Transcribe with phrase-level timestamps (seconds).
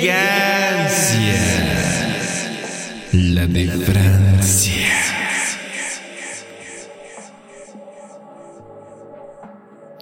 [0.00, 1.34] ¡Qué elegancia!
[3.12, 4.86] La de Francia.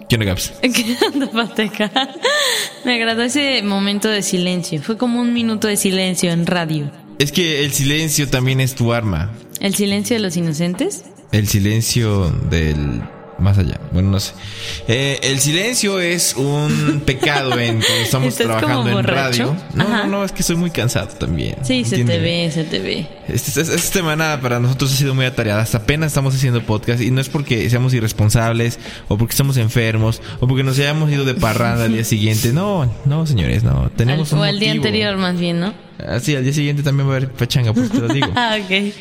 [0.07, 0.53] ¿Qué onda, Gaps?
[0.61, 1.91] ¿Qué onda, Pateca?
[2.85, 4.81] Me agradó ese momento de silencio.
[4.81, 6.91] Fue como un minuto de silencio en radio.
[7.17, 9.33] Es que el silencio también es tu arma.
[9.59, 11.05] ¿El silencio de los inocentes?
[11.31, 13.01] El silencio del
[13.39, 13.79] más allá.
[13.91, 14.33] Bueno, no sé.
[14.87, 19.55] Eh, el silencio es un pecado en cuando estamos ¿Estás trabajando en radio.
[19.73, 20.03] No, Ajá.
[20.03, 21.55] no, no, es que soy muy cansado también.
[21.63, 22.21] Sí, se te ¿entiendes?
[22.21, 23.07] ve, se te ve.
[23.27, 25.61] Esta, esta- esta semana para nosotros ha sido muy atareada.
[25.61, 30.21] Hasta apenas estamos haciendo podcast y no es porque seamos irresponsables o porque estamos enfermos
[30.39, 32.53] o porque nos hayamos ido de parranda al día siguiente.
[32.53, 33.89] No, no, señores, no.
[33.95, 35.73] Tenemos Al- un o al día anterior, más bien, ¿no?
[35.99, 38.27] Ah, sí, al día siguiente también va a haber pachanga, pues te lo digo.
[38.35, 38.93] Ah, ok.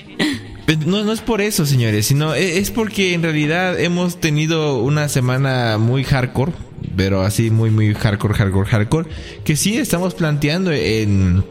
[0.84, 5.08] No, no es por eso, señores, sino e- es porque en realidad hemos tenido una
[5.08, 6.52] semana muy hardcore,
[6.96, 9.08] pero así muy, muy hardcore, hardcore, hardcore,
[9.44, 11.44] que sí estamos planteando en,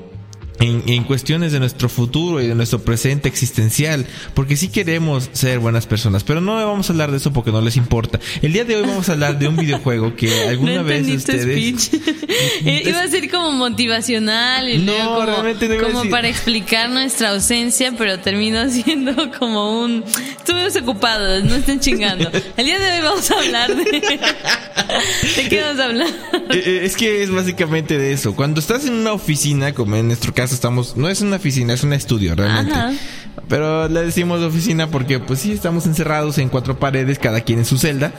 [0.59, 5.59] en, en cuestiones de nuestro futuro y de nuestro presente existencial, porque sí queremos ser
[5.59, 8.19] buenas personas, pero no vamos a hablar de eso porque no les importa.
[8.41, 11.43] El día de hoy vamos a hablar de un videojuego que alguna no vez ustedes...
[11.43, 12.01] speech.
[12.85, 17.31] Iba a ser como motivacional y No, luego como, realmente no como para explicar nuestra
[17.31, 20.03] ausencia, pero terminó siendo como un...
[20.37, 22.29] Estuvimos ocupados, no estén chingando.
[22.57, 23.83] El día de hoy vamos a hablar de...
[23.83, 26.07] ¿De qué vamos a hablar?
[26.51, 28.35] Eh, eh, Es que es básicamente de eso.
[28.35, 31.83] Cuando estás en una oficina, como en nuestro caso estamos, no es una oficina, es
[31.83, 32.73] un estudio realmente.
[32.73, 32.93] Ajá.
[33.47, 37.65] Pero le decimos oficina porque pues sí estamos encerrados en cuatro paredes, cada quien en
[37.65, 38.11] su celda.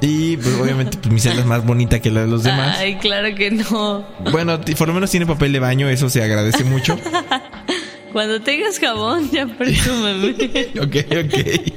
[0.00, 2.76] Y pues obviamente pues mi celda es más bonita que la de los demás.
[2.78, 4.04] Ay, claro que no.
[4.32, 6.98] Bueno, por lo menos tiene papel de baño, eso se agradece mucho.
[8.12, 10.30] Cuando tengas jabón, ya presúmeme.
[10.80, 11.74] ok, ok.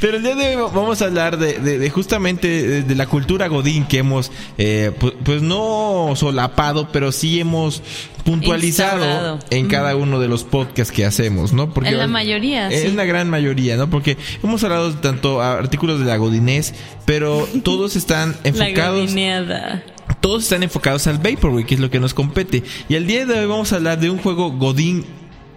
[0.00, 3.48] Pero el día de hoy vamos a hablar de, de- de justamente de, la cultura
[3.48, 7.82] Godín que hemos, eh, pu- pues, no solapado, pero sí hemos
[8.24, 9.38] puntualizado Instaurado.
[9.50, 11.72] en cada uno de los podcasts que hacemos, ¿no?
[11.84, 12.88] En la mayoría, Es sí.
[12.88, 13.90] una gran mayoría, ¿no?
[13.90, 16.74] Porque hemos hablado de tanto artículos de la Godinés,
[17.04, 19.82] pero todos están La enfocados gabineada.
[20.20, 22.62] todos están enfocados al Vaporwave, que es lo que nos compete.
[22.88, 25.04] Y el día de hoy vamos a hablar de un juego Godin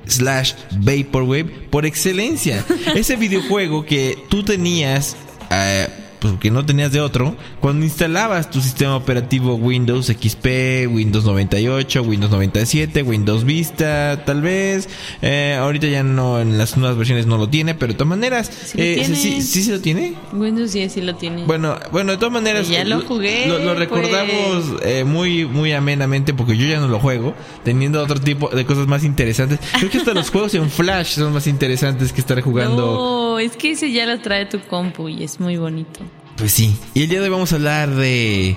[0.08, 2.66] slash Vaporwave por excelencia.
[2.96, 5.16] Ese videojuego que tú tenías,
[5.52, 5.88] eh,
[6.20, 12.02] pues que no tenías de otro, cuando instalabas tu sistema operativo Windows XP, Windows 98,
[12.02, 14.90] Windows 97, Windows Vista, tal vez.
[15.22, 18.74] Eh, ahorita ya no, en las nuevas versiones no lo tiene, pero de todas maneras,
[18.76, 20.16] lo eh, sí, sí se lo tiene.
[20.34, 21.46] Windows 10 sí lo tiene.
[21.46, 22.68] Bueno, bueno, de todas maneras.
[22.68, 24.86] Ya lo jugué, Lo, lo recordamos pues.
[24.86, 28.88] eh, muy, muy amenamente porque yo ya no lo juego, teniendo otro tipo de cosas
[28.88, 29.60] más interesantes.
[29.78, 32.78] Creo que hasta los juegos en Flash son más interesantes que estar jugando.
[32.78, 36.02] No, es que ese ya lo trae tu compu y es muy bonito.
[36.38, 36.78] Pues sí.
[36.94, 38.56] Y el día de hoy vamos a hablar de.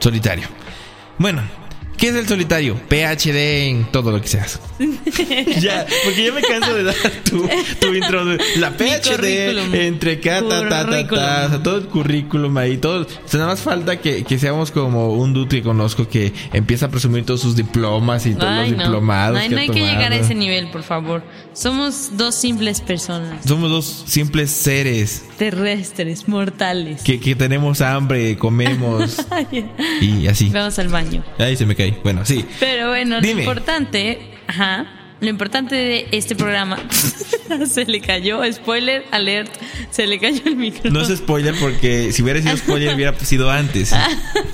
[0.00, 0.48] Solitario.
[1.18, 1.42] Bueno,
[1.98, 2.76] ¿qué es el solitario?
[2.88, 4.60] PhD en todo lo que seas.
[5.60, 6.94] ya, porque ya me canso de dar
[7.28, 7.46] tu,
[7.80, 8.24] tu intro.
[8.56, 11.44] La PhD entre cada ta, ta, ta, ta, Currículum.
[11.44, 13.02] o sea, todo el currículum ahí, todo.
[13.02, 16.86] O sea, nada más falta que, que seamos como un dude que conozco que empieza
[16.86, 18.84] a presumir todos sus diplomas y todos Ay, los no.
[18.84, 19.38] diplomados.
[19.38, 21.22] Ay, que no ha hay que llegar a ese nivel, por favor.
[21.52, 23.44] Somos dos simples personas.
[23.44, 27.02] Somos dos simples seres Terrestres, mortales.
[27.02, 29.16] que, que tenemos hambre, comemos
[30.00, 30.50] y así.
[30.50, 31.24] Vamos al baño.
[31.38, 31.87] Ahí se me cae.
[32.02, 32.44] Bueno, sí.
[32.60, 33.34] Pero bueno, Dime.
[33.34, 34.86] lo importante, ajá,
[35.20, 36.78] lo importante de este programa
[37.66, 39.50] se le cayó, spoiler alert,
[39.90, 41.00] se le cayó el micrófono.
[41.00, 43.94] No es spoiler porque si hubiera sido spoiler hubiera sido antes.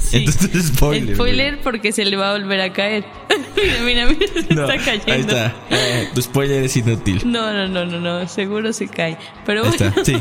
[0.05, 0.19] Sí.
[0.19, 1.15] Entonces es spoiler.
[1.15, 3.05] Spoiler porque se le va a volver a caer.
[3.56, 5.12] mira, mira, mira, se No, está cayendo.
[5.12, 5.55] ahí está.
[5.71, 7.23] Eh, tu spoiler es inútil.
[7.25, 9.17] No, no, no, no, no, seguro se cae.
[9.47, 9.87] Pero Ahí bueno.
[9.87, 10.17] está, sí.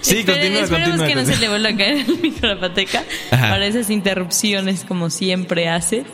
[0.00, 2.54] Sí, Espere- continúa, esperemos continúa, que no se le vuelva a caer el micro a
[2.54, 6.04] la pateca para esas interrupciones como siempre hace.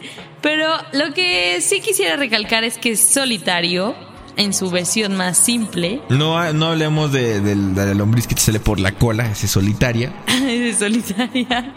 [0.42, 3.94] Pero lo que sí quisiera recalcar es que Solitario,
[4.36, 8.40] en su versión más simple, No, no hablemos de, del- de la lombriz que te
[8.42, 10.12] sale por la cola, ese solitaria.
[10.48, 11.74] es solitaria,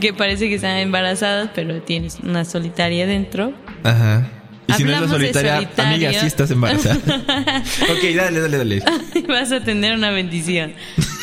[0.00, 3.52] que parece que están embarazadas, pero tienes una solitaria dentro.
[3.84, 4.28] Ajá.
[4.66, 6.96] Y si no es la de solitaria, amiga, sí estás embarazada.
[7.90, 8.82] ok, dale, dale, dale.
[9.28, 10.74] Vas a tener una bendición.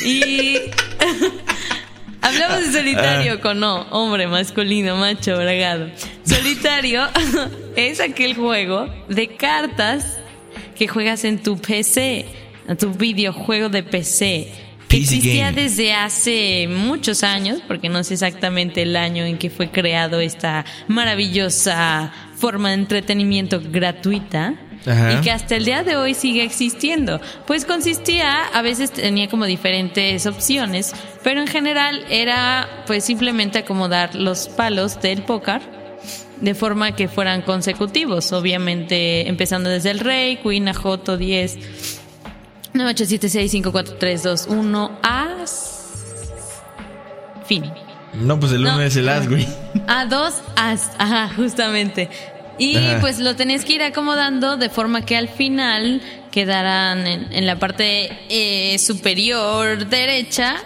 [0.06, 0.58] Y
[2.22, 3.42] hablamos de solitario Ah.
[3.42, 5.90] con no, hombre, masculino, macho, bragado.
[6.26, 7.08] Solitario
[7.76, 10.18] es aquel juego de cartas
[10.76, 12.26] que juegas en tu PC,
[12.68, 14.52] en tu videojuego de PC.
[14.88, 19.70] Que existía desde hace muchos años, porque no sé exactamente el año en que fue
[19.70, 24.54] creado esta maravillosa forma de entretenimiento gratuita
[24.86, 25.14] Ajá.
[25.14, 27.20] y que hasta el día de hoy sigue existiendo.
[27.46, 30.94] Pues consistía, a veces tenía como diferentes opciones,
[31.24, 35.62] pero en general era pues simplemente acomodar los palos del póker
[36.40, 41.58] de forma que fueran consecutivos, obviamente empezando desde el rey, queen, ajoto, 10,
[42.74, 45.74] 9, 8, 7, 6, 5, 4, 3, 2, 1, as,
[47.48, 47.66] fin.
[48.14, 48.82] No, pues el uno No.
[48.82, 49.48] es el as, güey.
[49.88, 52.10] A dos as, ajá, justamente.
[52.58, 53.00] Y Ajá.
[53.02, 56.02] pues lo tenés que ir acomodando de forma que al final
[56.32, 60.58] quedaran en, en la parte eh, superior derecha,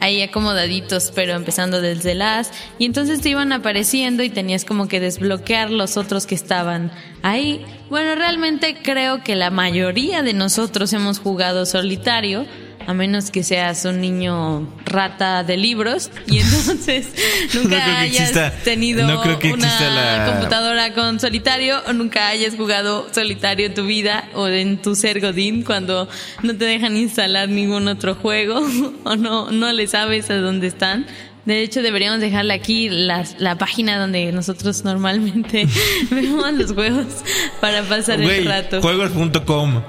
[0.00, 2.50] ahí acomodaditos, pero empezando desde el as.
[2.78, 6.90] Y entonces te iban apareciendo y tenías como que desbloquear los otros que estaban
[7.22, 7.64] ahí.
[7.88, 12.46] Bueno, realmente creo que la mayoría de nosotros hemos jugado solitario.
[12.86, 17.08] A menos que seas un niño rata de libros y entonces
[17.54, 23.08] nunca No hayas exista- tenido no una la- computadora con solitario o nunca hayas jugado
[23.12, 26.08] solitario en tu vida o en tu ser Godín cuando
[26.42, 28.60] no te dejan instalar ningún otro juego
[29.04, 31.06] o no, no le sabes a dónde están.
[31.44, 35.66] De hecho, deberíamos dejarle aquí la, la página donde nosotros normalmente
[36.10, 37.06] vemos los juegos
[37.60, 38.80] para pasar el rato.
[38.80, 39.82] juegos.com.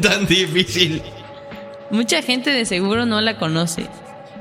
[0.00, 1.02] Tan difícil.
[1.90, 3.86] Mucha gente de seguro no la conoce.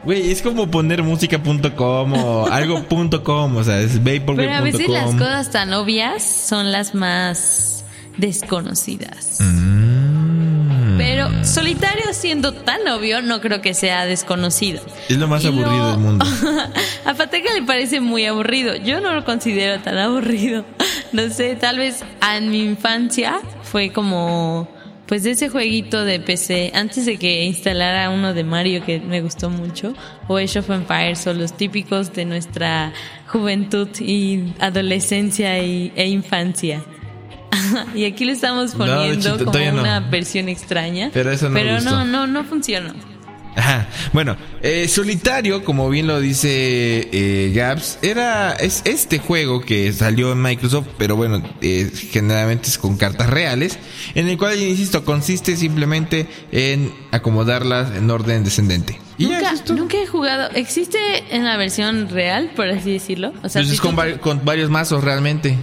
[0.04, 4.36] Güey, es como poner música.com o algo.com, o sea, es vaporwave.com.
[4.38, 7.84] Pero a veces las cosas tan obvias son las más
[8.18, 9.40] desconocidas.
[9.42, 10.98] Mm.
[10.98, 14.82] Pero solitario siendo tan obvio, no creo que sea desconocido.
[15.08, 16.26] Es lo más Y aburrido lo- del mundo.
[17.06, 18.76] a Pateca le parece muy aburrido.
[18.76, 20.66] Yo no lo considero tan aburrido.
[21.12, 22.04] No sé, tal vez
[22.36, 24.68] en mi infancia fue como
[25.10, 29.22] pues de ese jueguito de PC antes de que instalara uno de Mario que me
[29.22, 29.96] gustó mucho
[30.28, 32.94] o Age of Empires o los típicos de nuestra
[33.26, 36.84] juventud y adolescencia y, e infancia.
[37.96, 39.82] y aquí lo estamos No, poniendo como no.
[39.82, 41.10] una versión extraña.
[41.12, 42.94] Pero eso no Pero no, no, no funcionó.
[43.56, 43.88] Ajá.
[44.14, 50.32] Bueno, eh, Solitario, como bien lo dice eh, Gaps, era es este juego que salió
[50.32, 53.78] en Microsoft, pero bueno, eh, generalmente es con cartas reales,
[54.16, 59.00] en el cual, insisto, consiste simplemente en acomodarlas en orden descendente.
[59.18, 60.50] Y Nunca, nunca he jugado.
[60.56, 60.98] ¿Existe
[61.32, 63.34] en la versión real, por así decirlo?
[63.44, 65.58] O sea, Pues es con varios mazos realmente.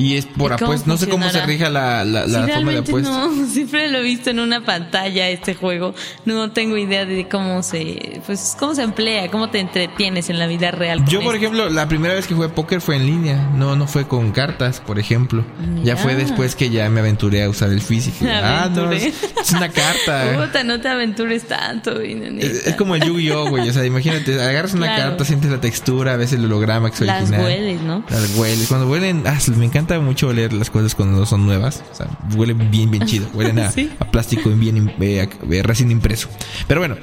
[0.00, 0.86] Y es por ¿Y cómo apuestas.
[0.86, 3.10] No sé cómo se rija la, la, Sí, la forma de realmente apuesta.
[3.10, 5.94] no, siempre lo he visto en una pantalla este juego.
[6.24, 10.46] No tengo idea de cómo se, pues, cómo se emplea, cómo te entretienes en la
[10.46, 11.04] vida real.
[11.06, 11.46] Yo, por esto.
[11.46, 13.50] ejemplo, la primera vez que jugué póker fue en línea.
[13.54, 15.44] No, no fue con cartas, por ejemplo.
[15.84, 18.24] Ya fue después que ya me aventuré a usar el físico.
[18.42, 20.32] Ah, no, es, es una carta.
[20.46, 23.68] Puta, no te aventures tanto, es, es como el Yu-Gi-Oh, güey.
[23.68, 25.10] O sea, imagínate, agarras una Claro.
[25.10, 27.44] carta, sientes la textura, ves el holograma que es Las original.
[27.44, 28.04] hueles, ¿no?
[28.08, 28.66] Las hueles.
[28.68, 31.82] Cuando huelen, ah, me encanta mucho oler las cosas cuando no son nuevas.
[31.90, 32.06] O sea,
[32.36, 33.26] huelen bien, bien chido.
[33.34, 33.90] Huelen a, Sí.
[33.98, 36.28] a plástico bien, eh, a- eh, recién impreso.
[36.68, 36.96] Pero bueno,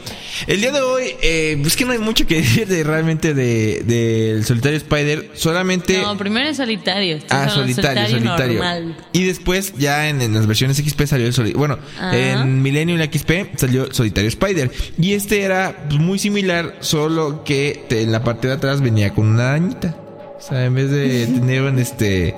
[0.48, 3.84] el día de hoy, eh, pues que no hay mucho que decir de realmente de
[3.86, 5.32] del solitario Spider.
[5.34, 5.98] Solamente.
[6.02, 7.20] No, primero es solitario.
[7.30, 8.96] Ah, de solitario, solitario.
[9.12, 11.58] Y después, ya en, en las versiones XP salió el solitario.
[11.58, 11.80] Bueno,
[12.14, 14.72] en Millennium XP salió Solitario Spider.
[15.00, 19.14] Y este era pues, muy similar, solo que te- en la parte de atrás venía
[19.14, 19.96] con una arañita.
[20.38, 22.36] O sea, en vez de tener un este.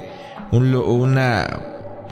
[0.51, 1.47] Un, una.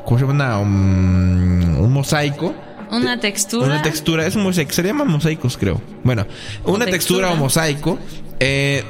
[0.06, 0.34] ¿Cómo se llama?
[0.34, 2.54] Una, um, un mosaico.
[2.92, 3.66] Una textura.
[3.66, 5.82] Una textura, es un mosaico, se llaman mosaicos, creo.
[6.04, 6.26] Bueno,
[6.64, 7.32] una textura, textura.
[7.32, 8.00] o mosaico.
[8.40, 8.84] eh,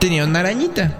[0.00, 0.98] tenía una arañita.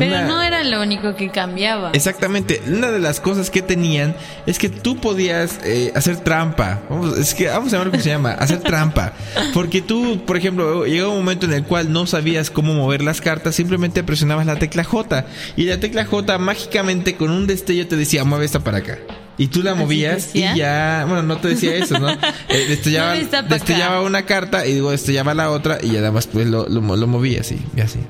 [0.00, 1.90] Pero Una- no era lo único que cambiaba.
[1.92, 2.60] Exactamente.
[2.66, 4.14] Una de las cosas que tenían
[4.46, 6.80] es que tú podías eh, hacer trampa.
[6.90, 8.32] Vamos, es que vamos a ver cómo se llama.
[8.32, 9.12] Hacer trampa.
[9.54, 13.20] Porque tú, por ejemplo, llega un momento en el cual no sabías cómo mover las
[13.20, 15.26] cartas, simplemente presionabas la tecla J.
[15.56, 18.98] Y la tecla J mágicamente con un destello te decía, mueve esta para acá.
[19.38, 22.08] Y tú la ¿Así movías y ya, bueno, no te decía eso, ¿no?
[22.50, 23.14] Eh, destellaba,
[23.48, 26.80] destellaba una carta y luego destellaba la otra y ya nada más pues lo, lo,
[26.96, 28.00] lo movías y, y así.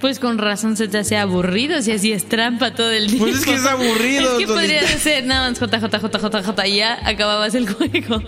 [0.00, 3.18] Pues con razón se te hace aburrido si hacías trampa todo el día.
[3.18, 6.66] Pues es que es aburrido, Es que hacer nada más J, J, J, J, J
[6.66, 8.22] y ya acababas el juego.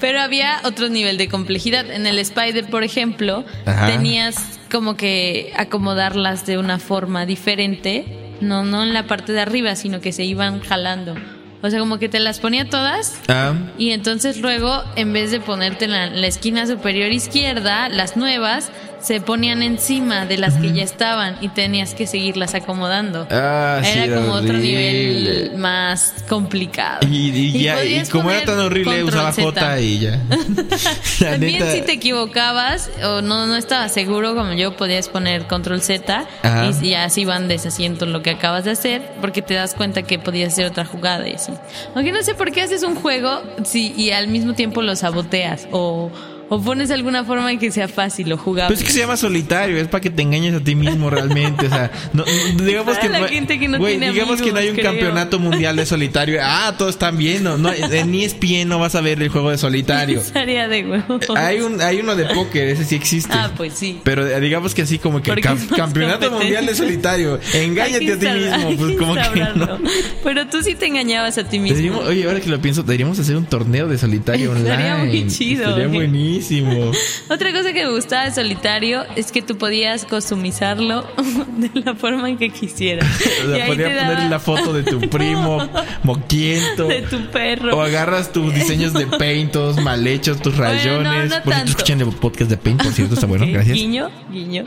[0.00, 1.90] Pero había otro nivel de complejidad.
[1.90, 3.86] En el Spider, por ejemplo, Ajá.
[3.86, 4.36] tenías
[4.70, 10.00] como que acomodarlas de una forma diferente no, no en la parte de arriba, sino
[10.00, 11.14] que se iban jalando.
[11.62, 15.40] O sea, como que te las ponía todas Ah, y entonces luego, en vez de
[15.40, 18.70] ponerte en la, la esquina superior izquierda, las nuevas
[19.04, 23.28] se ponían encima de las que ya estaban y tenías que seguirlas acomodando.
[23.30, 27.06] Ah, sí, era como otro nivel más complicado.
[27.06, 29.44] y, y ya, y como era tan horrible, usaba Z.
[29.60, 30.20] J y ya.
[31.20, 35.82] También neta- si te equivocabas o no, no estabas seguro, como yo, podías poner control
[35.82, 36.70] Z Ajá.
[36.82, 40.18] y ya así van deshaciendo lo que acabas de hacer porque te das cuenta que
[40.18, 41.52] podías hacer otra jugada y así.
[41.94, 45.68] Aunque no sé por qué haces un juego si, y al mismo tiempo lo saboteas
[45.72, 46.10] o,
[46.48, 48.68] o pones alguna forma en que sea fácil o jugable.
[48.74, 51.66] Pues es que se llama solitario, es para que te engañes a ti mismo realmente.
[51.66, 52.24] O sea, no,
[52.64, 54.90] digamos que la no, gente que no güey, tiene digamos que no hay un creo.
[54.90, 56.40] campeonato mundial de solitario.
[56.42, 57.56] Ah, todos están viendo.
[57.58, 60.18] No, en ESPN no vas a ver el juego de solitario.
[60.20, 61.18] Estaría de huevo.
[61.36, 63.32] Hay un, hay uno de póker, ese sí existe.
[63.32, 64.00] Ah, pues sí.
[64.04, 67.40] Pero eh, digamos que así como que cam- campeonato mundial de solitario.
[67.54, 68.76] Engáñate a ti mismo.
[68.76, 69.78] Pues como que no.
[70.22, 71.76] Pero tú sí te engañabas a ti mismo.
[71.76, 74.70] Deberíamos- oye, ahora que lo pienso, deberíamos hacer un torneo de solitario online.
[74.70, 75.88] Estaría muy chido, Sería ¿eh?
[76.34, 76.92] Buenísimo.
[77.30, 81.06] Otra cosa que me gustaba de solitario es que tú podías customizarlo
[81.56, 83.06] de la forma en que quisieras.
[83.44, 85.68] O sea, te poner daba la foto de tu primo
[86.02, 86.86] moquiento.
[86.86, 87.76] de tu perro.
[87.76, 91.30] O agarras tus diseños de Paint, todos mal hechos, tus Bueno, rayones.
[91.30, 91.70] no, no tanto.
[91.70, 93.76] escuchen el podcast de Paint, por cierto, está bueno, gracias.
[93.76, 94.64] Guiño, guiño.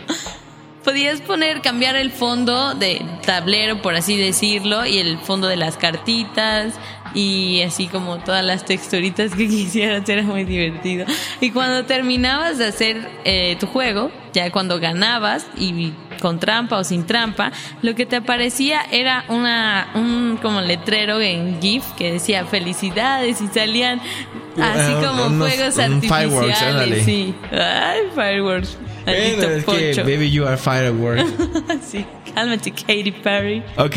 [0.84, 5.76] Podías poner, cambiar el fondo de tablero, por así decirlo, y el fondo de las
[5.76, 6.76] cartitas,
[7.14, 11.06] y así como todas las texturitas que quisieras, era muy divertido.
[11.42, 16.84] Y cuando terminabas de hacer eh, tu juego, ya cuando ganabas, y con trampa o
[16.84, 22.46] sin trampa, lo que te aparecía era una, un como letrero en GIF que decía
[22.46, 24.02] felicidades y salían
[24.62, 26.30] así como unos- fuegos artificiales.
[26.30, 27.04] fireworks, ándale.
[27.04, 27.36] sí.
[27.52, 28.78] Ay, fireworks.
[29.06, 30.02] Bueno, es que.
[30.04, 31.26] Baby You Are Firework.
[31.82, 33.64] sí, cálmate, Katy Perry.
[33.78, 33.96] Ok.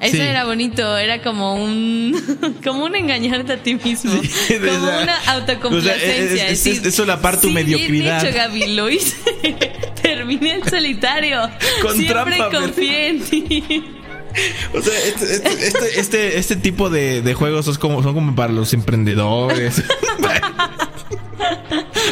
[0.00, 0.22] Eso Sí.
[0.22, 2.14] era bonito, era como un
[2.64, 6.48] como un engañarte a ti mismo, Sí, como una o sea, autocomplacencia.
[6.48, 8.20] es- es- decir, es solapar tu sí, mediocridad.
[8.22, 9.16] Bien hecho, Gaby, lo hice.
[10.02, 11.48] Terminé el solitario.
[11.80, 13.64] Con Siempre trampa, confié en ti.
[14.74, 18.34] O sea, este, este, este, este, este tipo de, de juegos son como, son como
[18.34, 19.82] para los emprendedores.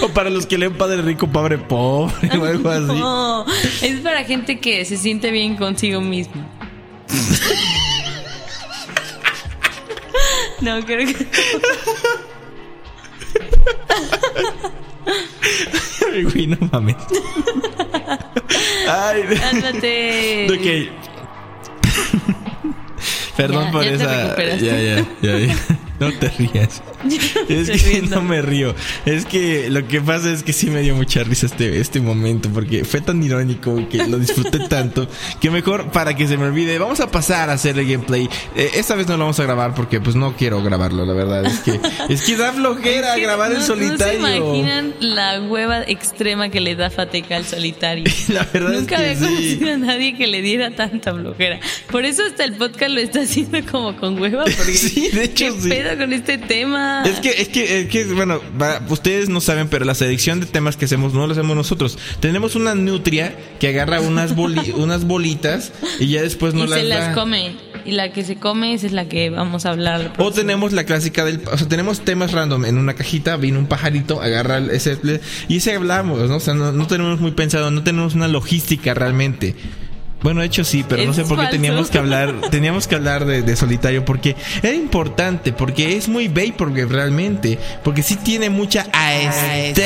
[0.03, 2.85] o para los que leen Padre Rico, Padre Pobre o algo así.
[2.87, 3.45] No,
[3.83, 6.49] es para gente que se siente bien consigo mismo.
[10.63, 11.27] No, creo que
[16.13, 16.97] Ay, güey, no mames.
[18.89, 20.47] Ay, Ándate.
[20.53, 20.67] ok.
[23.37, 24.37] Perdón Ya, por ya te esa.
[24.59, 25.57] Ya, ya, ya, ya.
[26.07, 26.83] No te rías.
[27.49, 28.17] Es que riendo.
[28.17, 28.75] no me río.
[29.07, 32.49] Es que lo que pasa es que sí me dio mucha risa este, este momento
[32.53, 35.09] porque fue tan irónico que lo disfruté tanto
[35.41, 38.29] que mejor para que se me olvide vamos a pasar a hacer el gameplay.
[38.57, 41.45] Eh, esta vez no lo vamos a grabar porque pues no quiero grabarlo, la verdad.
[41.47, 44.21] Es que es que da flojera Es que grabar no- en solitario.
[44.21, 48.05] No se imaginan la hueva extrema que le da Fateca al solitario.
[48.29, 49.57] La verdad Nunca es había que sí.
[49.59, 51.61] conocido a nadie que le diera tanta flojera.
[51.91, 54.45] Por eso hasta el podcast lo está haciendo como con hueva.
[54.45, 55.69] Porque Sí, de hecho, ¿Qué sí.
[55.69, 57.03] pedo con este tema?
[57.05, 58.41] Es que, es que, es que, bueno,
[58.89, 61.99] ustedes no saben, pero la selección de temas que hacemos no lo hacemos nosotros.
[62.21, 66.81] Tenemos una nutria que agarra unas, boli- unas bolitas y ya después no y las
[66.81, 66.99] se da.
[66.99, 67.57] las come.
[67.85, 70.13] Y la que se come esa es la que vamos a hablar.
[70.17, 71.41] la O tenemos la clásica del...
[71.51, 74.99] O sea, tenemos temas random en una cajita, viene un pajarito, agarra ese...
[75.49, 76.37] Y ese hablamos, ¿no?
[76.37, 79.57] O sea, no, no tenemos muy pensado, no tenemos una logística realmente.
[80.23, 81.51] Bueno, de hecho sí, pero no sé por qué falso.
[81.51, 86.29] teníamos que hablar, teníamos que hablar de, de solitario, porque era importante, porque es muy
[86.29, 89.83] vaporwave realmente, porque sí tiene mucha aesthetic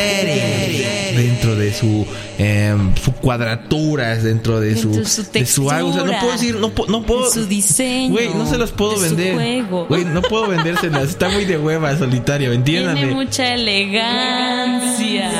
[1.16, 2.06] dentro de su,
[2.38, 5.90] em, su cuadraturas, dentro de su, Dentro su de su algo.
[5.90, 8.98] O sea, no puedo decir, no, no puedo, su diseño, Güey, no se los puedo
[8.98, 9.64] vender.
[9.88, 11.08] Güey, no puedo vendérselas.
[11.10, 13.00] Está muy de hueva solitario, entiéndame.
[13.00, 15.30] Tiene mucha elegancia.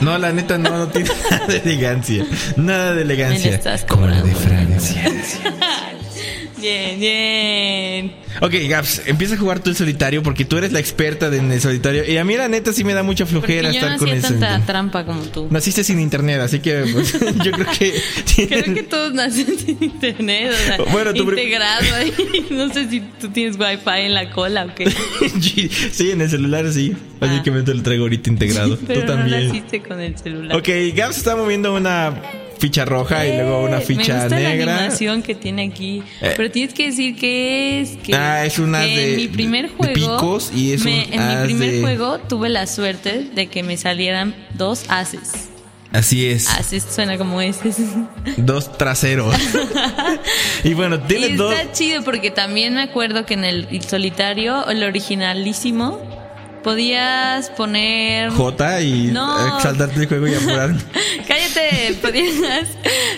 [0.00, 2.26] No, la neta no, no tiene nada de elegancia.
[2.56, 3.60] Nada de elegancia.
[3.88, 4.34] Como la de.
[4.34, 5.04] Francia.
[6.64, 8.12] Bien, bien.
[8.40, 11.60] Ok, Gaps, empieza a jugar tú el solitario porque tú eres la experta en el
[11.60, 12.10] solitario.
[12.10, 14.08] Y a mí la neta sí me da mucha Porque flojera yo no estar con
[14.08, 15.46] el tanta trampa como tú.
[15.50, 17.12] Naciste sin internet, así que pues,
[17.44, 17.94] yo creo que...
[18.48, 22.12] Creo que todos nacen sin internet, o sea, Bueno, pri- integrado ahí.
[22.50, 24.90] No sé si tú tienes wifi en la cola o qué.
[25.40, 26.94] sí, en el celular sí.
[27.20, 28.78] Básicamente lo traigo ahorita integrado.
[28.86, 29.48] Pero tú no también.
[29.48, 30.56] naciste con el celular.
[30.56, 32.14] Ok, Gaps está moviendo una
[32.58, 34.76] ficha roja y luego una Eh, ficha Me gusta la negra.
[34.78, 36.02] animación que tiene aquí.
[36.20, 36.34] Eh.
[36.36, 37.96] Pero tienes que decir que es.
[37.96, 39.94] Que, Ah, es una que de- En mi primer juego.
[39.94, 43.46] picos y es me- un En as mi primer de- juego tuve la suerte de
[43.48, 45.48] que me salieran dos haces.
[45.92, 46.48] Así es.
[46.48, 47.70] Así suena como ese.
[48.36, 49.32] Dos traseros.
[50.64, 51.54] y bueno, tiene y dos.
[51.54, 56.00] está chido porque también me acuerdo que en el solitario, el originalísimo,
[56.64, 58.30] podías poner.
[58.30, 59.56] J y No.
[59.56, 60.74] exaltarte el juego y apurar.
[61.28, 62.68] Cállate, podías,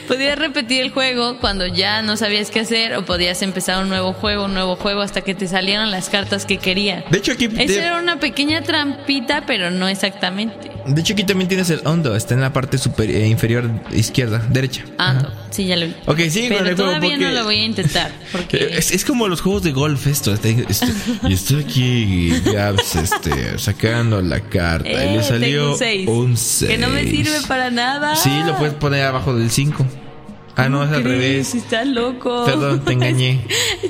[0.06, 4.12] podías repetir el juego cuando ya no sabías qué hacer o podías empezar un nuevo
[4.12, 7.04] juego, un nuevo juego hasta que te salieran las cartas que querías.
[7.10, 10.70] De hecho, aquí, Eso de, era una pequeña trampita, pero no exactamente.
[10.86, 12.14] de hecho, aquí también tienes el hondo.
[12.16, 14.84] Está en la parte super, eh, inferior izquierda, derecha.
[14.98, 15.94] Ah, no, sí, ya lo vi.
[16.06, 18.10] Ok, con Pero el todavía porque- no lo voy a intentar.
[18.32, 20.32] Porque Es, es como los juegos de golf esto.
[20.34, 20.86] este- este-
[21.28, 24.88] y estoy aquí, Gabs, este, sacando la carta.
[24.88, 26.70] y Eh, le tengo salió un seis, un 6.
[26.70, 28.16] Que no me sirve para nada.
[28.16, 29.84] Sí, lo puedes poner abajo del 5.
[30.58, 31.54] Ah, no, es al revés.
[31.54, 32.46] Estás loco.
[32.46, 33.42] Perdón, te engañé.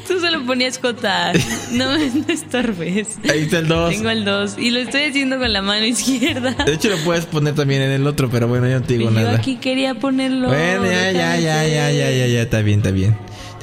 [0.09, 1.33] Tú solo ponías J.
[1.71, 3.19] No, no estorbes.
[3.31, 3.91] Ahí está el 2.
[3.95, 6.57] Tengo el 2 y lo estoy haciendo con la mano izquierda.
[6.65, 9.11] De hecho, lo puedes poner también en el otro, pero bueno, yo no te digo
[9.13, 9.37] Y yo nada.
[9.37, 10.49] aquí quería ponerlo.
[10.49, 13.17] Bueno, ya, ya, ya, ya, ya, ya, ya, está bien, está bien.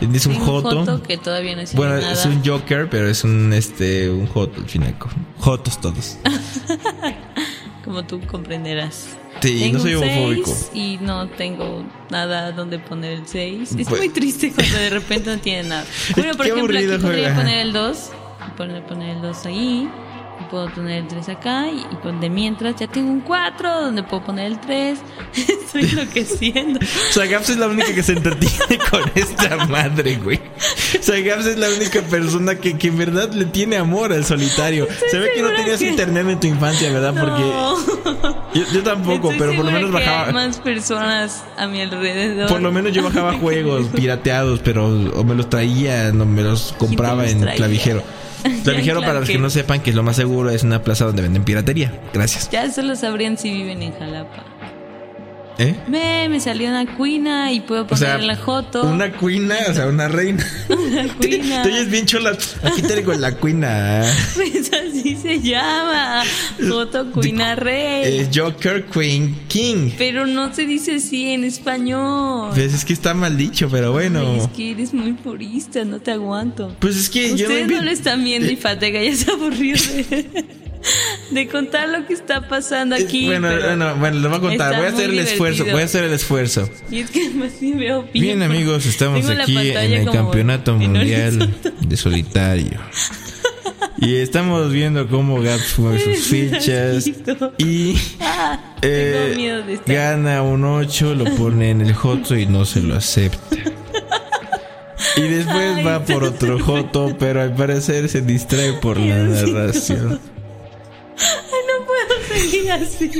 [0.05, 1.03] Tienes un Tengo Joto.
[1.03, 2.11] que todavía no es Bueno, nada.
[2.13, 4.95] es un Joker, pero es un este un Joto al final.
[5.39, 6.17] Jotos todos.
[7.85, 9.07] Como tú comprenderás.
[9.41, 10.51] Sí, Tengo no soy un homofóbico.
[10.73, 13.75] Y no tengo nada donde poner el 6.
[13.77, 15.85] Es Pues- muy triste cuando de repente no tiene nada.
[16.15, 18.09] Bueno, por Qué ejemplo, aquí podría poner el 2.
[18.57, 19.89] Poner, poner el 2 ahí.
[20.49, 21.67] Puedo poner el 3 acá.
[21.67, 24.99] Y, y de mientras ya tengo un 4 donde puedo poner el 3.
[25.35, 26.79] Estoy enloqueciendo.
[27.09, 30.39] O sea, Gaps es la única que se entretiene con esta madre, güey.
[30.99, 34.25] O sea, Gaps es la única persona que, que en verdad le tiene amor al
[34.25, 34.87] solitario.
[35.11, 37.13] Se ve que no tenías que- internet en tu infancia, ¿verdad?
[37.19, 38.53] Porque No.
[38.53, 40.27] yo, yo tampoco, Estoy pero por lo menos que bajaba.
[40.27, 42.47] Hay más personas a mi alrededor.
[42.49, 46.73] Por lo menos yo bajaba juegos pirateados, pero o me los traía, no me los
[46.77, 48.01] compraba en traía?
[48.43, 48.63] Clavijero.
[48.63, 51.21] Clavijero, para los que no sepan, que es lo más seguro, es una plaza donde
[51.21, 51.91] venden piratería.
[52.13, 52.49] Gracias.
[52.51, 54.52] Ya solo sabrían si viven en Jalapa.
[55.59, 55.75] ¿Eh?
[55.87, 58.83] Me, me salió una cuina y puedo O poner sea, la joto.
[58.83, 60.43] una cuina, o sea, una reina.
[60.69, 61.61] Una cuina.
[61.63, 62.35] Tú es bien chola.
[62.63, 64.03] Aquí tengo la cuina.
[64.35, 66.23] Pues así se llama.
[66.67, 68.19] Joto cuina rey.
[68.19, 69.91] Es Joker, Queen, King.
[69.97, 72.49] Pero no se dice así en español.
[72.53, 74.35] Pues es que está mal dicho, pero Ay, bueno.
[74.35, 76.75] es que eres muy purista, no te aguanto.
[76.79, 79.75] Pues es que yo Ustedes vi- no lo están viendo y Fatega ya se aburrió
[81.31, 83.27] de, contar lo que está pasando aquí.
[83.27, 84.75] bueno, bueno, bueno, lo voy a contar.
[84.77, 85.65] Voy a hacer el esfuerzo.
[85.65, 86.69] Voy a hacer el esfuerzo.
[86.89, 91.53] Y es que además sí veo Bien, amigos, estamos Tengo aquí en el Campeonato Mundial
[91.81, 92.79] de Solitario.
[93.97, 97.09] Y estamos viendo cómo Gaps mueve sus fichas.
[97.57, 102.95] Y Ah, eh, gana un 8, lo pone en el Joto y no se lo
[102.95, 103.55] acepta.
[105.15, 110.19] Y después Ay, va por otro Joto, pero al parecer se distrae por la narración.
[111.17, 113.11] No puedo seguir así.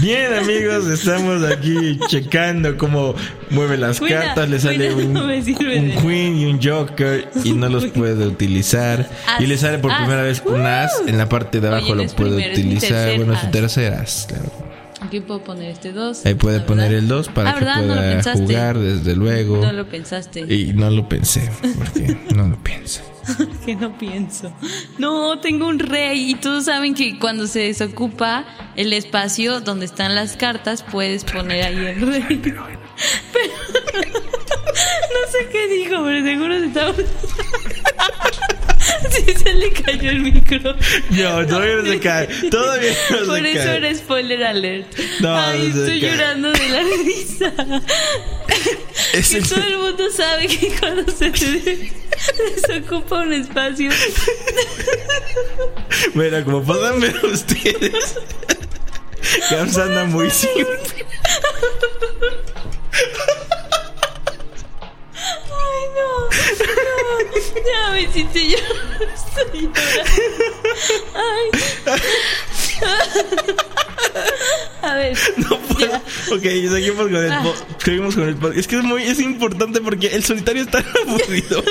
[0.00, 3.14] Bien amigos, estamos aquí checando cómo
[3.50, 7.52] mueve las Cuida, cartas, le sale cuida, un, no un queen y un joker y
[7.52, 9.08] no los puede utilizar.
[9.38, 12.06] Y le sale por As, primera vez un as, en la parte de abajo Oye,
[12.06, 13.16] lo puede utilizar.
[13.16, 14.61] Bueno, su tercer as, claro.
[15.04, 16.24] Aquí puedo poner este 2.
[16.26, 17.82] Ahí puede poner el 2 para Ah, que ¿verdad?
[17.82, 18.42] No pueda pensaste.
[18.46, 19.56] jugar, desde luego.
[19.58, 20.40] No lo pensaste.
[20.40, 23.00] Y no lo pensé, porque no lo pienso.
[23.64, 24.52] que no pienso.
[24.98, 28.44] No, tengo un rey y todos saben que cuando se desocupa
[28.76, 32.40] el espacio donde están las cartas puedes poner ahí el rey.
[32.42, 33.52] Pero-
[33.92, 36.92] no sé qué dijo, pero seguro se estaba.
[39.10, 40.74] sí, se le cayó el micro.
[41.10, 42.26] No, todavía no se cae.
[42.50, 43.76] Todavía no Por se eso cae.
[43.76, 44.98] era spoiler alert.
[45.20, 46.10] No, Ay, no se estoy cae.
[46.10, 47.52] llorando de la risa.
[49.14, 51.92] Es que el- todo el mundo sabe que cuando se te
[52.68, 53.90] desocupa un espacio
[56.14, 58.16] Mira, como puedan ver ustedes,
[59.50, 60.66] Gaps anda muy simple.
[67.64, 70.12] Ya me hiciste llorar, estoy llorando.
[71.14, 71.50] Ay.
[74.82, 75.86] A ver, No puedo.
[75.86, 76.02] ya.
[76.34, 77.44] Ok, seguimos con el Ah.
[77.78, 81.62] seguimos con el Es que es muy es importante porque el solitario es tan aburrido.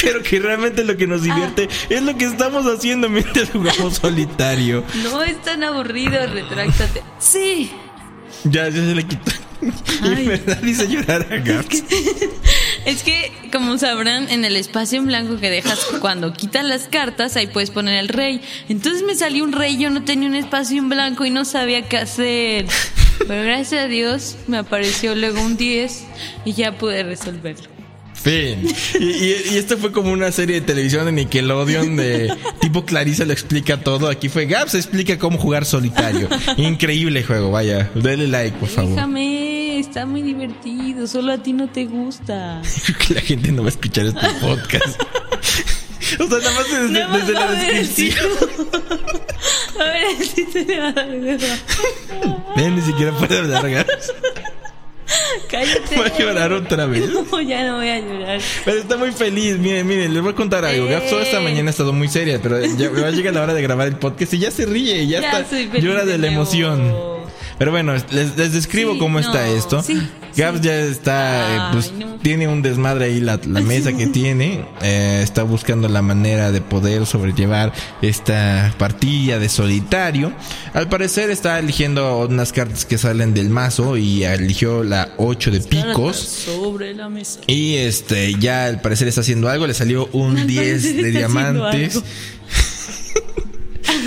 [0.00, 1.74] Pero que realmente lo que nos divierte Ah.
[1.90, 4.84] es lo que estamos haciendo mientras jugamos solitario.
[5.02, 7.02] No es tan aburrido, retráctate.
[7.18, 7.70] Sí.
[8.44, 9.30] Ya, ya se le quitó.
[10.02, 11.74] Y en verdad hice llorar a Gaps.
[11.74, 12.30] Es que,
[13.52, 17.70] como sabrán, en el espacio en blanco que dejas cuando quitan las cartas, ahí puedes
[17.70, 18.40] poner el rey.
[18.68, 21.82] Entonces me salió un rey, yo no tenía un espacio en blanco y no sabía
[21.82, 22.66] qué hacer.
[23.28, 26.04] Pero gracias a Dios me apareció luego un 10
[26.44, 27.68] y ya pude resolverlo.
[28.14, 28.68] Fin.
[29.00, 33.24] Y, y- y esto fue como una serie de televisión de Nickelodeon de tipo Clarisa
[33.24, 34.08] lo explica todo.
[34.08, 36.28] Aquí fue Gaps explica cómo jugar solitario.
[36.56, 37.90] Increíble juego, vaya.
[37.96, 38.90] Dale like, por favor.
[38.94, 39.51] Déjame,
[39.92, 41.06] está muy divertido.
[41.06, 42.62] Solo a ti no te gusta.
[42.86, 45.02] Creo que la gente no va a escuchar este podcast.
[46.18, 48.28] O sea, nada más desde, Nada más desde la descripción.
[49.80, 51.08] A ver si se le va a dar.
[52.54, 54.12] Ven, ni siquiera puede hablar, Gaps.
[55.50, 55.96] Cállate.
[55.98, 57.08] Va a llorar otra vez.
[57.32, 58.40] No, ya no voy a llorar.
[58.64, 59.56] Pero está muy feliz.
[59.58, 60.86] Miren, miren, les voy a contar algo.
[61.08, 61.44] Toda esta Eh.
[61.44, 63.96] mañana ha estado muy seria, pero ya va a llegar la hora de grabar el
[63.96, 65.78] podcast y ya se ríe, ya, Ya está.
[65.78, 66.42] Llora de la nuevo.
[66.42, 67.21] emoción.
[67.62, 69.84] Pero bueno, les, les describo Sí, cómo está esto.
[69.84, 69.96] sí,
[70.36, 70.64] Gaps sí.
[70.64, 72.16] ya está, eh, Ay, pues no.
[72.16, 74.64] tiene un desmadre ahí la, la mesa que tiene.
[74.82, 77.72] Eh, está buscando la manera de poder sobrellevar
[78.02, 80.32] esta partida de solitario.
[80.74, 85.60] Al parecer está eligiendo unas cartas que salen del mazo y eligió la 8 de
[85.60, 86.16] picos.
[86.16, 87.38] Sobre la mesa.
[87.46, 89.68] Y este, ya al parecer está haciendo algo.
[89.68, 92.02] Le salió un Al 10 parecer de diamantes.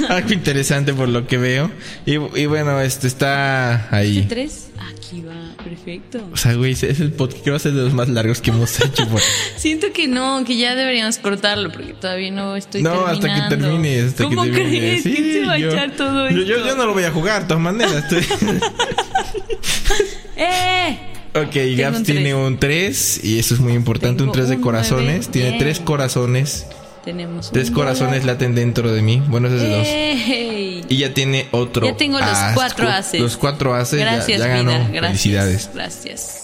[0.10, 0.34] algo.
[0.34, 1.72] interesante por lo que veo.
[2.06, 4.20] Y, y bueno, este está ahí.
[4.20, 4.62] ¿Este tres?
[4.78, 6.28] Aquí va, perfecto.
[6.34, 8.50] O sea, güey, es el podcast que va a ser de los más largos que
[8.52, 9.08] hemos hecho.
[9.08, 9.22] por-
[9.58, 13.58] Siento que no, que ya deberíamos cortarlo porque todavía no estoy No, hasta que terminando.
[13.58, 14.02] termine.
[14.02, 14.78] Hasta ¿Cómo que termine.
[14.80, 15.04] crees?
[15.04, 16.54] Sí, ¿Quién se va yo- a echar todo yo, esto?
[16.60, 18.04] yo, yo no lo voy a jugar, de todas maneras.
[18.04, 18.26] Estoy-
[20.38, 20.98] ¡Eh!
[21.34, 22.36] ok, Gaps un tiene tres.
[22.36, 24.18] un 3 y eso es muy importante.
[24.18, 25.06] Tengo un 3 de corazones.
[25.06, 25.28] nueve.
[25.32, 25.60] Tiene Bien.
[25.60, 26.66] 3 corazones.
[27.06, 28.36] Tenemos Tres corazones dólar.
[28.36, 29.22] laten dentro de mí.
[29.28, 29.88] Bueno, ese es de dos.
[29.88, 30.86] ¡Ey!
[30.90, 31.86] Y ya tiene otro.
[31.86, 32.56] Ya tengo los as.
[32.56, 33.22] cuatro haces.
[33.22, 34.00] Los cuatro haces.
[34.00, 34.72] Gracias, ya, ganó.
[34.72, 34.90] vida.
[34.92, 35.06] Gracias.
[35.08, 35.70] Felicidades.
[35.74, 36.42] Gracias.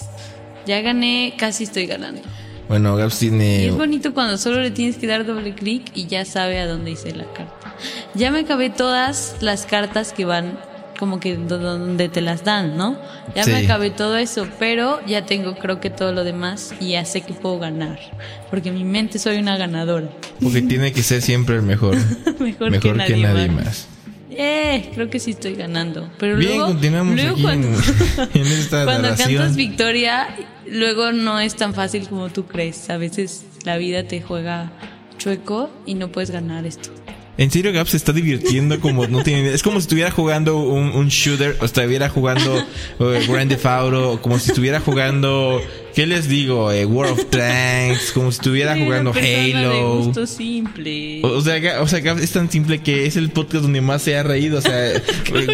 [0.67, 2.21] Ya gané, casi estoy ganando.
[2.69, 3.67] Bueno, Gaps Y tiene.
[3.67, 6.91] es bonito cuando solo le tienes que dar doble clic y ya sabe a dónde
[6.91, 7.75] hice la carta.
[8.13, 10.57] Ya me acabé todas las cartas que van
[11.01, 12.95] como que do- donde te las dan, ¿no?
[13.35, 13.65] Ya me Sí.
[13.65, 17.33] acabé todo eso, pero ya tengo creo que todo lo demás y ya sé que
[17.33, 17.99] puedo ganar.
[18.51, 20.09] Porque en mi mente soy una ganadora.
[20.39, 21.97] Porque tiene que ser siempre el mejor.
[22.39, 23.65] Mejor, mejor que nadie, más.
[23.65, 23.87] más.
[24.29, 26.07] Eh, creo que sí estoy ganando.
[26.19, 27.73] Pero Bien, luego, continuamos luego aquí cuando, en,
[28.35, 29.37] en esta cuando narración.
[29.41, 30.27] cantas victoria,
[30.67, 32.89] luego no es tan fácil como tú crees.
[32.91, 34.71] A veces la vida te juega
[35.17, 36.91] chueco y no puedes ganar esto.
[37.37, 39.53] En serio, Gaps se está divirtiendo como no tiene idea.
[39.53, 42.59] Es como si estuviera jugando un, un shooter o estuviera jugando
[42.99, 45.59] eh, Grand Theft Auto o como si estuviera jugando,
[45.95, 46.71] ¿qué les digo?
[46.71, 49.97] Eh, World of Tanks, como si estuviera jugando persona De Halo.
[50.03, 51.21] gusto simple.
[51.23, 54.03] O, o sea, o sea, Gaps es tan simple que es el podcast donde más
[54.03, 54.59] se ha reído.
[54.59, 55.01] O sea, eh,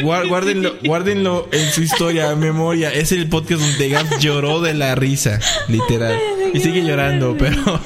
[0.03, 2.91] guár- guárdenlo, guárdenlo en su historia, memoria.
[2.91, 6.19] Es el podcast donde Gaps lloró de la risa, literal.
[6.53, 7.79] Y sigue llorando, pero.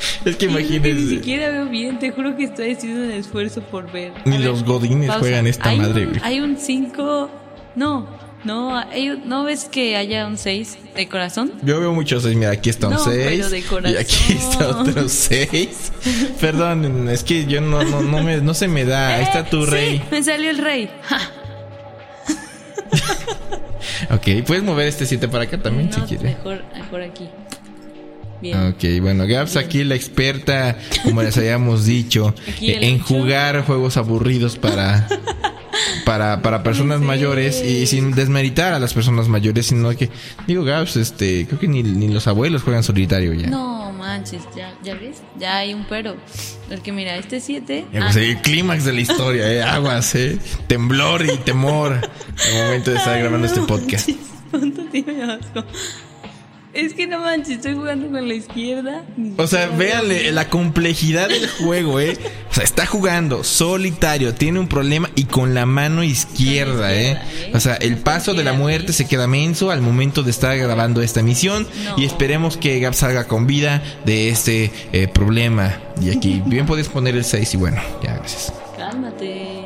[0.24, 1.08] es que Y Ni imagínense.
[1.16, 4.12] siquiera veo bien, te juro que estoy haciendo un esfuerzo por ver.
[4.24, 5.20] Ni ver, los godines pausa.
[5.20, 6.20] juegan esta Hay madre, un-.
[6.22, 7.30] Hay un 5.
[7.76, 8.08] No,
[8.44, 11.52] no, hay ¿no ves que haya un 6 de corazón?
[11.62, 14.68] Yo veo muchos seis, mira, aquí está un No, 6 pero de y aquí está
[14.80, 15.92] otro 6.
[16.40, 19.16] Perdón, es que yo no no no me no se me da.
[19.16, 19.98] Ahí está tu Eh, rey.
[19.98, 20.90] Sí, me salió el rey.
[21.02, 21.20] Ja,
[24.14, 26.24] Ok, puedes mover este 7 para acá también si no, quieres.
[26.36, 27.28] mejor, mejor aquí.
[28.40, 28.68] Bien.
[28.68, 35.06] Ok, bueno, Gaps aquí la experta, como les habíamos dicho, en jugar juegos aburridos para
[36.04, 37.04] para para personas Sí.
[37.06, 40.10] mayores y sin desmeritar a las personas mayores, sino que
[40.46, 43.48] digo Gaps, este, creo que ni, ni los abuelos juegan solitario ya.
[43.48, 46.16] No manches, ya, ya ves, ya hay un pero.
[46.68, 47.86] Porque mira, este 7.
[47.92, 52.90] Ya, pues, el clímax de la historia, eh, aguas, eh, temblor y temor al momento
[52.90, 54.08] de estar grabando este podcast.
[54.50, 55.64] ¿Cuánto tiene asco?
[56.72, 59.04] Es que no manches, estoy jugando con la izquierda.
[59.38, 62.16] O sea, véanle la complejidad del juego, eh.
[62.48, 67.18] O sea, está jugando solitario, tiene un problema y con la mano izquierda, eh.
[67.54, 71.02] O sea, el paso de la muerte se queda menso al momento de estar grabando
[71.02, 71.94] esta misión No.
[71.98, 75.76] y esperemos que Gab salga con vida de este eh, problema.
[76.00, 78.52] Y aquí bien puedes poner el 6 y bueno, ya gracias.
[78.76, 79.64] Cálmate.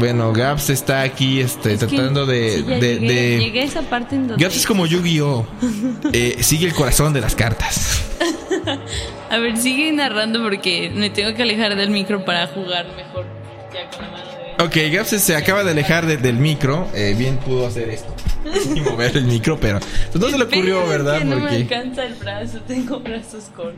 [0.00, 3.64] Bueno, Gaps está aquí este, Es que tratando de, sí, de, llegué, de- llegué a
[3.64, 4.42] esa parte en donde.
[4.42, 5.46] Gaps es como Yu-Gi-Oh!
[6.12, 8.02] Eh, sigue el corazón de las cartas.
[9.30, 13.26] A ver, sigue narrando porque me tengo que alejar del micro para jugar mejor.
[13.72, 14.64] Ya con la mano de.
[14.88, 16.88] Ok, Gaps se acaba de alejar de- del micro.
[16.94, 18.14] Eh, bien pudo hacer esto.
[18.74, 21.18] Y mover el micro, pero pues, no se le ocurrió, ¿verdad?
[21.18, 23.74] que no me Porque alcanza el brazo, tengo brazos cortos.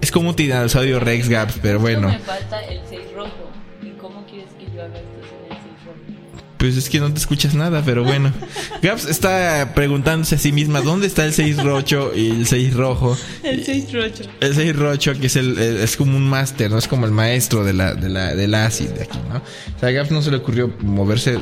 [0.00, 2.08] es como un tiranosaurio Rex Gaps, pero bueno.
[2.08, 3.50] Me falta el 6 rojo.
[3.82, 5.45] ¿Y cómo quieres que yo haga esto
[5.94, 6.56] sin el 6 rojo?
[6.58, 8.32] Pues es que no te escuchas nada, pero bueno.
[8.82, 13.16] Gaps está preguntándose a sí misma dónde está el 6 rocho y el 6 rojo.
[13.42, 14.30] El 6 rojo.
[14.40, 16.78] El 6 rocho, que es el, es como un máster, ¿no?
[16.78, 19.36] Es como el maestro de la, de la, del acid de aquí, ¿no?
[19.36, 21.38] O sea, a Gaps no se le ocurrió moverse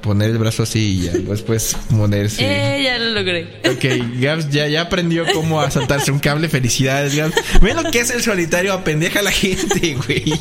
[0.00, 2.42] poner el brazo así y ya después ponerse.
[2.42, 3.60] Eh, ya lo logré.
[3.70, 6.48] Ok, Gabs ya, ya aprendió cómo a saltarse un cable.
[6.48, 7.34] Felicidades, Gabs.
[7.60, 10.32] Ve lo que es el solitario, apendeja a la gente, güey.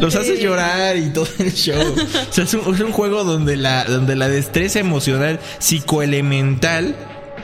[0.00, 1.94] Los hace llorar y todo el show.
[1.94, 6.94] O sea, es un, es un juego donde la, donde la destreza emocional psicoelemental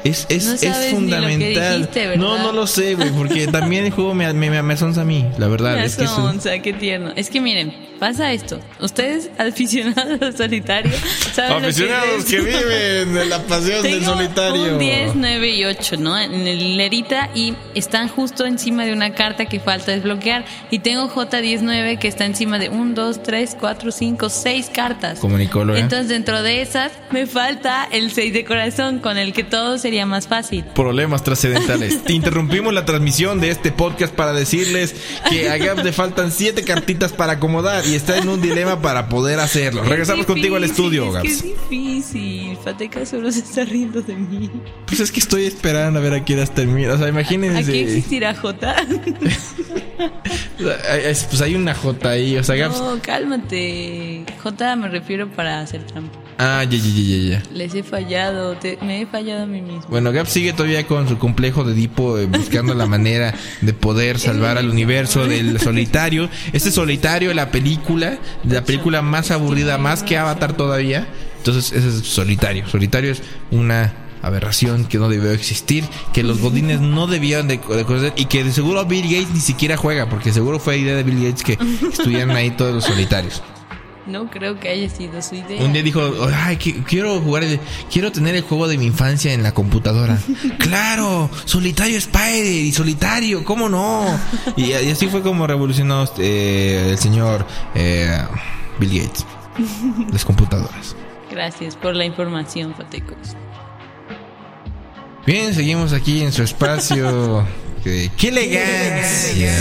[0.09, 1.79] es, es, No es sabes ni lo que fundamental.
[1.79, 5.03] dijiste, no, no lo sé, güey, porque también el juego me, me, me, me asonza
[5.03, 5.77] a mí, la verdad.
[5.77, 7.13] Me es que es un- qué tierno.
[7.17, 8.61] Es que miren, pasa esto.
[8.81, 10.93] Ustedes, aficionados al solitario,
[11.35, 14.73] saben Aficionados lo que que viven de la pasión del Tengo solitario.
[14.75, 16.19] un 10, 9 y 8, ¿no?
[16.19, 20.45] En el hilerita y están justo encima de una carta que falta desbloquear.
[20.71, 25.19] Y tengo J19 que está encima de 1, 2, 3, 4, 5, 6 cartas.
[25.23, 25.49] ¿eh?
[25.77, 29.96] Entonces dentro de esas me falta el 6 de corazón con el que todo sería
[30.05, 30.65] más fácil.
[30.75, 32.05] Problemas trascendentales.
[32.05, 34.95] Te interrumpimos la transmisión de este podcast para decirles
[35.31, 39.09] que a Gab le faltan siete cartitas para acomodar y está en un dilema para
[39.09, 39.83] poder hacerlo.
[39.85, 42.59] Regresamos Es contigo al estudio, Es que es difícil.
[42.63, 44.51] Fateca solo se está riendo de mí.
[44.87, 46.95] Pues es que estoy esperando a ver a qué horas termina.
[46.95, 47.59] O sea, imagínense.
[47.59, 48.77] ¿Aquí existirá J?
[50.59, 52.37] Pues hay una J ahí.
[52.37, 52.69] O sea.
[52.69, 54.25] No, cálmate.
[54.43, 56.19] J me refiero para hacer trampa.
[56.39, 57.43] Ah, ya, ya, ya, ya, ya.
[57.55, 59.87] Les he fallado, te- me he fallado a mí mismo.
[59.89, 64.19] Bueno, Gab sigue todavía con su complejo de Edipo eh, buscando la manera de poder
[64.19, 66.29] salvar al universo del solitario.
[66.53, 71.07] Este solitario, la película, la película más aburrida, más que Avatar todavía.
[71.39, 72.67] Entonces, ese es solitario.
[72.69, 73.95] Solitario es una
[74.27, 78.45] aberración que no debió existir, que los godines no debían de, de conocer y que
[78.45, 81.59] de seguro Bill Gates ni siquiera juega, porque seguro fue idea de Bill Gates que
[81.93, 83.43] estuvieran ahí todos los solitarios.
[84.07, 85.61] No creo que haya sido su idea.
[85.65, 86.01] Un día dijo,
[86.33, 87.59] ay, qui- quiero jugar, el-
[87.93, 90.17] quiero tener el juego de mi infancia en la computadora.
[90.61, 94.05] claro, solitario Spider y solitario, ¿cómo no?
[94.57, 98.17] Y, y así fue como revolucionó eh, el señor eh,
[98.79, 99.27] Bill Gates.
[100.13, 100.95] Las computadoras.
[101.29, 103.17] Gracias por la información, Fatecos.
[105.27, 107.47] Bien, seguimos aquí en su espacio.
[107.85, 109.53] Eh, ¡Qué elegancia!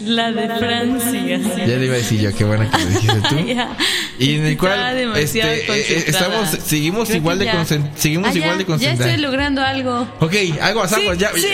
[0.00, 1.40] La de Francia.
[1.66, 3.36] Ya le iba a decir yo, qué bueno que lo dijiste tú.
[3.46, 3.76] Ya.
[4.18, 6.06] Y en el cual este, eh, concentrada.
[6.06, 7.64] estamos, seguimos Creo igual de ya.
[7.96, 9.06] seguimos Ah, ya, igual de Ya concentrados.
[9.12, 10.08] estoy logrando algo.
[10.20, 11.46] Ok, algo Sí, ya, sí.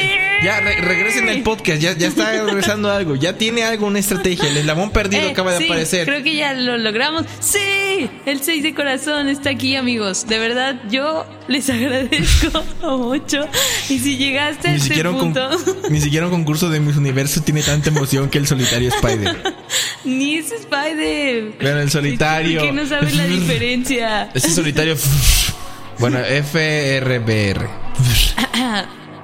[0.44, 4.48] ya re- regresen al podcast, ya, ya está regresando algo, ya tiene algo, una estrategia,
[4.48, 6.04] el eslabón perdido Eh, acaba de sí, aparecer.
[6.06, 7.24] Creo que ya lo logramos.
[7.40, 8.10] ¡Sí!
[8.26, 10.26] El 6 de corazón está aquí, amigos.
[10.26, 12.64] De verdad, yo les agradezco
[12.98, 13.46] mucho.
[13.88, 15.50] Y si llegaste a Ni este un con- punto,
[15.90, 19.37] ni siquiera un concurso de Miss Universo tiene tanta emoción que el solitario Spider.
[20.05, 21.52] ni es Spider.
[21.61, 22.62] Vean el solitario.
[22.62, 24.31] Que no sabes la diferencia.
[24.35, 24.96] Ese solitario.
[25.98, 27.68] Bueno, FRBR.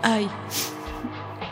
[0.02, 0.28] Ay.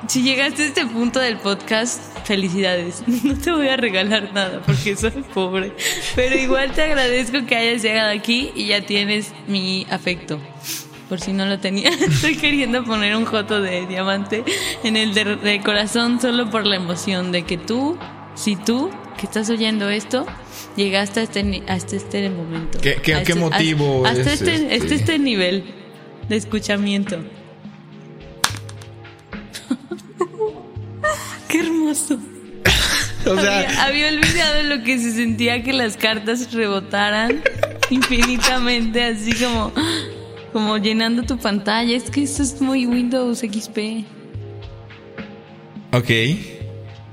[0.09, 3.03] Si llegaste a este punto del podcast, felicidades.
[3.25, 5.73] No te voy a regalar nada porque soy pobre.
[6.15, 10.41] Pero igual te agradezco que hayas llegado aquí y ya tienes mi afecto.
[11.09, 14.45] Por si no lo tenía, estoy queriendo poner un joto de diamante
[14.85, 17.97] en el de, de corazón solo por la emoción de que tú,
[18.35, 20.27] si tú que estás oyendo esto,
[20.77, 22.79] llegaste a este, hasta este momento.
[22.81, 24.75] ¿Qué- qué- A qué este- motivo Hasta es este, este?
[24.77, 25.65] hasta este nivel
[26.29, 27.19] de escuchamiento.
[31.49, 32.19] Qué hermoso.
[33.27, 37.43] O sea, había, había olvidado lo que se sentía que las cartas rebotaran
[37.91, 39.73] infinitamente, así como,
[40.53, 41.97] como llenando tu pantalla.
[41.97, 44.05] Es que eso es muy Windows XP.
[45.93, 46.11] ok.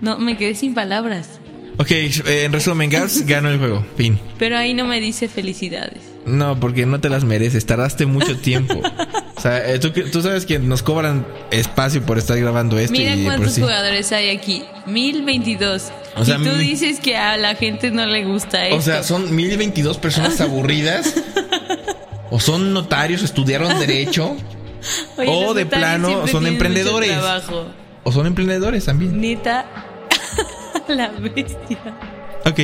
[0.01, 1.39] No, me quedé sin palabras.
[1.77, 3.85] Ok, eh, en resumen, Gabs ganó el juego.
[3.97, 4.19] Fin.
[4.37, 6.12] Pero ahí no me dice felicidades.
[6.25, 8.81] No, porque no te las mereces, tardaste mucho tiempo.
[9.35, 13.17] O sea, eh, tú, sabes que nos cobran espacio por estar grabando esto Mira y
[13.17, 13.61] de por cuántos sí.
[13.61, 14.63] jugadores hay aquí.
[14.85, 15.91] 1022.
[16.15, 18.77] O sea, y tú dices que a la gente no le gusta esto.
[18.77, 21.15] O sea, son 1022 personas aburridas.
[22.29, 24.37] o son notarios, estudiaron derecho.
[25.17, 27.11] Oye, o de plano son emprendedores.
[28.03, 29.19] O son emprendedores también.
[29.19, 29.65] Neta,
[30.87, 31.79] la bestia.
[32.45, 32.59] Ok,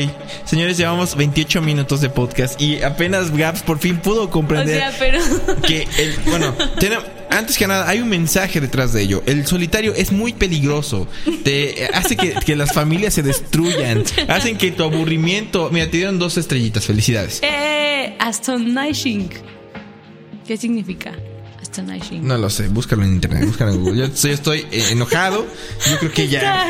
[0.46, 4.94] señores, llevamos 28 minutos de podcast y apenas Gaps por fin pudo O comprender sea,
[5.00, 5.20] pero.
[5.68, 9.24] que el, bueno, tenemos- antes que nada hay un mensaje detrás de ello.
[9.26, 11.08] El solitario es muy peligroso.
[11.44, 14.04] Te hace que, que las familias se destruyan.
[14.28, 15.70] Hacen que tu aburrimiento.
[15.72, 16.86] Mira, te dieron dos estrellitas.
[16.86, 17.40] Felicidades.
[17.44, 18.16] ¡Eh!
[18.20, 19.30] Astonishing.
[20.48, 21.14] ¿Qué significa?
[21.70, 22.26] Astonishing.
[22.28, 24.08] No lo sé, búscalo en internet, búscalo en Google.
[24.08, 25.46] Yo, yo estoy eh, enojado.
[25.90, 26.68] Yo creo que ya,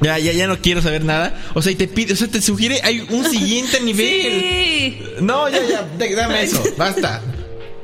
[0.00, 1.36] ya, ya, ya no quiero saber nada.
[1.54, 4.06] O sea, y te pide, o sea, te sugiere, hay un siguiente nivel.
[4.06, 5.02] Sí.
[5.20, 7.22] No, ya, ya, dame eso, basta.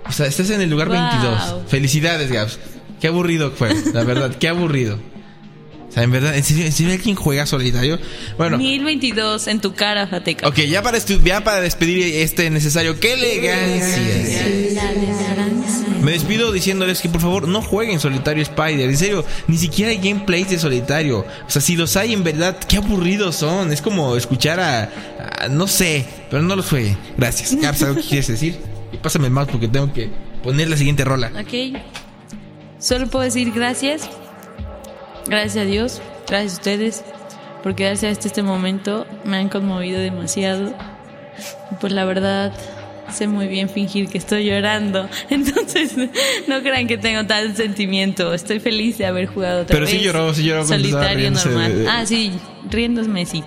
[0.07, 0.99] O sea, estás en el lugar Wow.
[0.99, 1.69] 22.
[1.69, 2.59] Felicidades, Gabs.
[3.01, 4.99] Qué aburrido fue, la verdad, qué aburrido.
[5.95, 7.99] Sea, en verdad, ¿en serio, en serio alguien juega solitario?
[8.37, 10.49] Bueno, 2022 en tu cara, Fateca.
[10.49, 14.45] ok, ya para, ya para despedir este necesario, ¡qué elegancia!
[16.03, 18.91] Me despido diciéndoles que por favor no jueguen solitario Spider.
[18.91, 21.21] En serio, ni siquiera hay gameplays de solitario.
[21.21, 23.73] O sea, si los hay en verdad, qué aburridos son.
[23.73, 24.91] Es como escuchar a,
[25.41, 26.99] a- no sé, pero no los jueguen.
[27.17, 27.57] Gracias.
[27.61, 28.59] Caps, ¿algo que quieres decir?
[28.93, 30.11] Y pásame el mouse porque tengo que
[30.43, 31.33] poner la siguiente rola.
[31.41, 31.79] Ok.
[32.79, 34.03] Solo puedo decir gracias.
[35.27, 36.03] Gracias a Dios.
[36.29, 37.05] Gracias a ustedes.
[37.63, 39.07] Por quedarse hasta este momento.
[39.25, 40.75] Me han conmovido demasiado.
[41.81, 42.53] Pues la verdad,
[43.13, 45.09] sé muy bien fingir que estoy llorando.
[45.31, 45.95] Entonces,
[46.47, 48.35] no crean que tengo tal sentimiento.
[48.35, 50.05] Estoy feliz de haber jugado otra Pero sí vez.
[50.05, 51.79] lloró, sí lloró cuando estaba Solitario normal.
[51.85, 52.33] de- Ah, sí,
[52.71, 53.43] riéndome, sí.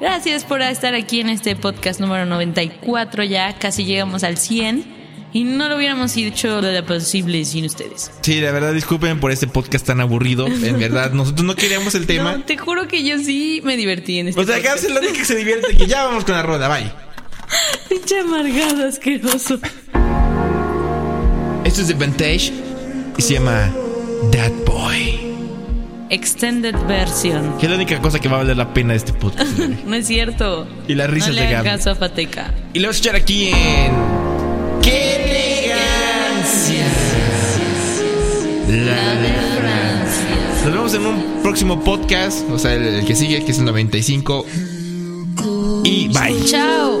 [0.00, 3.54] Gracias por estar aquí en este podcast número 94 ya.
[3.54, 5.01] Casi llegamos al 100.
[5.34, 8.10] Y no lo hubiéramos hecho de lo posible sin ustedes.
[8.20, 10.46] Sí, la verdad, disculpen por este podcast tan aburrido.
[10.46, 12.32] En verdad, nosotros no queríamos el tema.
[12.36, 14.74] No, te juro que yo sí me divertí en este O sea, podcast.
[14.76, 15.76] Caps es la única que se divierte.
[15.76, 16.92] Que ya vamos con la rola, bye.
[17.88, 19.58] Pinche amargado, asqueroso.
[21.64, 22.52] Esto es de Vantage
[23.16, 23.72] y se llama
[24.32, 25.32] That Boy.
[26.10, 27.56] Extended version.
[27.58, 29.58] Que es la única cosa que va a valer la pena de este podcast.
[29.86, 30.66] No es cierto.
[30.88, 31.68] Y las risas no le de Gaby.
[31.68, 32.52] caso a Fateca.
[32.74, 34.31] Y lo vamos a echar aquí en.
[38.68, 40.70] La de Francia.
[40.70, 42.48] Nos vemos en un próximo podcast.
[42.50, 44.44] O sea, el, el que sigue, que es el 95.
[45.84, 46.44] Y bye.
[46.44, 47.00] Chao.